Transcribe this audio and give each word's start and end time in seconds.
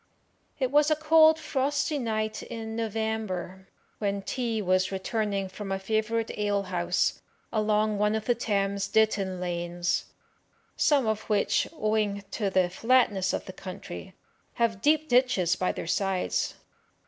It 0.59 0.71
was 0.71 0.89
a 0.89 0.95
cold, 0.95 1.37
frosty 1.37 1.99
night 1.99 2.41
in 2.41 2.75
November, 2.75 3.67
when 3.99 4.23
T 4.23 4.59
y 4.59 4.67
was 4.67 4.91
returning 4.91 5.47
from 5.47 5.71
a 5.71 5.77
favourite 5.77 6.31
alehouse, 6.39 7.21
along 7.53 7.99
one 7.99 8.15
of 8.15 8.25
the 8.25 8.33
Thames 8.33 8.87
Ditton 8.87 9.39
lanes, 9.39 10.05
some 10.75 11.05
of 11.05 11.21
which, 11.29 11.67
owing 11.73 12.23
to 12.31 12.49
the 12.49 12.71
flatness 12.71 13.31
of 13.31 13.45
the 13.45 13.53
country, 13.53 14.15
have 14.55 14.81
deep 14.81 15.07
ditches 15.07 15.55
by 15.55 15.71
their 15.71 15.85
sides. 15.85 16.55